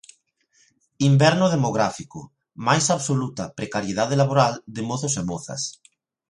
[1.09, 2.19] Inverno demográfico,
[2.67, 5.61] máis absoluta precariedade laboral de mozos e mozas.